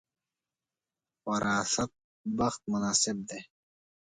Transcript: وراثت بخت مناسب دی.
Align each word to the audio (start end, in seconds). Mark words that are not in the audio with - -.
وراثت 1.27 1.91
بخت 2.37 2.61
مناسب 2.71 3.17
دی. 3.29 3.39